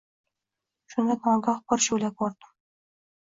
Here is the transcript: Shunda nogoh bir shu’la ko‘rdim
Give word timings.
Shunda 0.93 1.17
nogoh 1.25 1.59
bir 1.73 1.83
shu’la 1.89 2.11
ko‘rdim 2.23 2.51